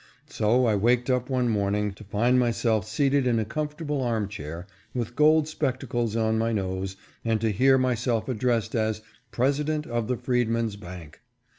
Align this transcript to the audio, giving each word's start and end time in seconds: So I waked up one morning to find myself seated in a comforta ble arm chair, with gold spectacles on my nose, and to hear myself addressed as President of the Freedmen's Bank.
So 0.29 0.65
I 0.65 0.75
waked 0.75 1.11
up 1.11 1.29
one 1.29 1.47
morning 1.47 1.91
to 1.93 2.03
find 2.03 2.39
myself 2.39 2.87
seated 2.87 3.27
in 3.27 3.37
a 3.37 3.45
comforta 3.45 3.85
ble 3.85 4.01
arm 4.01 4.29
chair, 4.29 4.65
with 4.95 5.15
gold 5.15 5.47
spectacles 5.47 6.15
on 6.15 6.39
my 6.39 6.51
nose, 6.51 6.95
and 7.23 7.39
to 7.39 7.51
hear 7.51 7.77
myself 7.77 8.27
addressed 8.27 8.73
as 8.73 9.03
President 9.29 9.85
of 9.85 10.07
the 10.07 10.17
Freedmen's 10.17 10.75
Bank. 10.75 11.21